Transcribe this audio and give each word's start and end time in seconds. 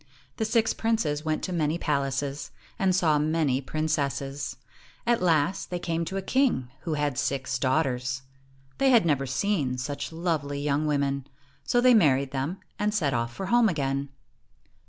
The 0.37 0.45
six 0.45 0.73
princes 0.73 1.23
went 1.23 1.43
to 1.43 1.53
many 1.53 1.77
palaces, 1.77 2.49
and 2.79 2.95
saw 2.95 3.19
many 3.19 3.61
princesses. 3.61 4.55
At 5.05 5.21
last, 5.21 5.69
they 5.69 5.77
came 5.77 6.05
to 6.05 6.17
a 6.17 6.23
king 6.23 6.71
who 6.79 6.95
had 6.95 7.19
six 7.19 7.59
daughters. 7.59 8.23
They 8.79 8.89
had 8.89 9.05
never 9.05 9.27
seen 9.27 9.77
such 9.77 10.11
lovely 10.11 10.59
young 10.59 10.87
women, 10.87 11.27
so 11.63 11.81
they 11.81 11.93
married 11.93 12.31
them, 12.31 12.57
and 12.79 12.95
set 12.95 13.13
off 13.13 13.31
for 13.31 13.45
home 13.45 13.69
again. 13.69 14.09